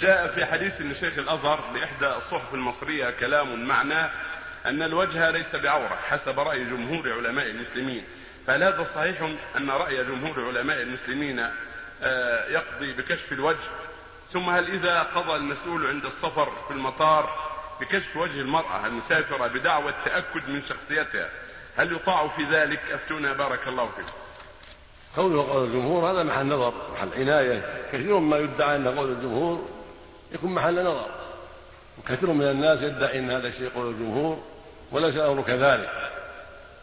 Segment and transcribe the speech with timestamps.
[0.00, 4.10] جاء في حديث لشيخ الأزهر لإحدى الصحف المصرية كلام معناه
[4.66, 8.04] أن الوجه ليس بعورة حسب رأي جمهور علماء المسلمين.
[8.46, 9.22] فهل هذا صحيح
[9.56, 11.38] أن رأي جمهور علماء المسلمين
[12.02, 13.68] آه، يقضي بكشف الوجه.
[14.32, 17.50] ثم هل إذا قضى المسؤول عند السفر في المطار
[17.80, 21.28] بكشف وجه المرأة المسافره بدعوى التاكد من شخصيتها؟
[21.76, 24.12] هل يطاع في ذلك؟ أفتونا بارك الله فيكم
[25.16, 27.88] قول الجمهور هذا محل نظر محل عناية.
[27.92, 29.79] كثير ما يدعى أن قول الجمهور
[30.32, 31.06] يكون محل نظر.
[31.98, 34.38] وكثير من الناس يدعي أن هذا الشيء قول الجمهور
[34.92, 35.90] وليس الأمر كذلك.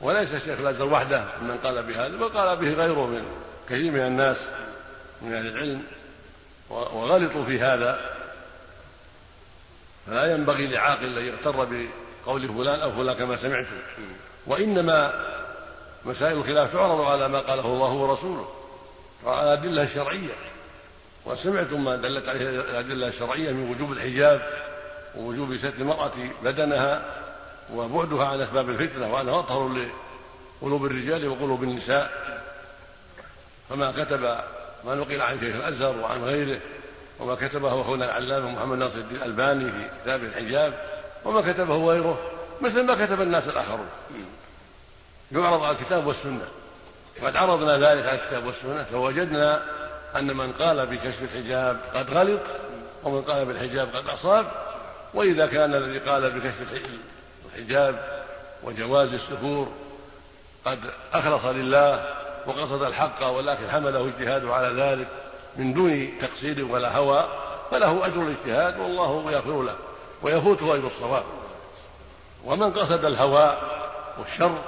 [0.00, 3.24] وليس الشيخ الأزهر وحده من قال بهذا بل قال به غيره من
[3.68, 4.36] كثير من الناس
[5.22, 5.82] من أهل العلم
[6.70, 8.00] وغلطوا في هذا.
[10.06, 13.76] فلا ينبغي لعاقل أن يغتر بقول فلان أو فلان كما سمعتم
[14.46, 15.24] وإنما
[16.04, 18.48] مسائل الخلاف تعرض على ما قاله الله ورسوله.
[19.24, 20.34] وعلى الأدلة الشرعية
[21.26, 24.42] وسمعتم ما دلت عليه الأدلة الشرعية من وجوب الحجاب
[25.16, 27.02] ووجوب ستر المرأة بدنها
[27.72, 29.76] وبعدها عن أسباب الفتنة وأنها أطهر
[30.62, 32.10] لقلوب الرجال وقلوب النساء.
[33.70, 34.20] فما كتب
[34.84, 36.60] ما نقل عن شيخ الأزهر وعن غيره
[37.20, 40.74] وما كتبه أخونا العلامة محمد ناصر الدين الألباني في كتاب الحجاب
[41.24, 42.18] وما كتبه غيره
[42.60, 43.88] مثل ما كتب الناس الآخرون.
[45.32, 46.48] يعرض على الكتاب والسنة.
[47.22, 49.62] وقد عرضنا ذلك على الكتاب والسنة فوجدنا
[50.16, 52.40] أن من قال بكشف الحجاب قد غلط
[53.04, 54.46] ومن قال بالحجاب قد أصاب
[55.14, 56.82] وإذا كان الذي قال بكشف
[57.54, 58.22] الحجاب
[58.62, 59.68] وجواز السفور
[60.64, 60.78] قد
[61.12, 62.14] أخلص لله
[62.46, 65.08] وقصد الحق ولكن حمله اجتهاده على ذلك
[65.56, 67.24] من دون تقصير ولا هوى
[67.70, 69.74] فله أجر الاجتهاد والله يغفر له
[70.22, 71.24] ويفوته أجر الصواب.
[72.44, 73.56] ومن قصد الهوى
[74.18, 74.58] والشر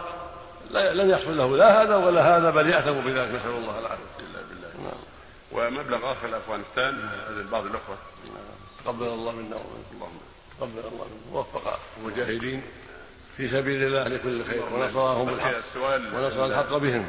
[0.71, 4.05] لم يحصل له لا هذا ولا هذا بل يأثم بذلك نسأل الله العافية.
[4.19, 4.69] بالله.
[4.83, 5.14] نعم.
[5.55, 7.09] ومبلغ آخر لأفغانستان
[7.51, 7.97] بعض الأخوة.
[8.85, 10.19] تقبل الله منا اللهم
[10.61, 11.37] تقبل الله منا.
[11.37, 12.63] ووفق المجاهدين
[13.37, 14.65] في سبيل الله لكل خير.
[14.73, 15.77] ونصرهم الحق.
[16.15, 17.07] ونصر الحق بهم.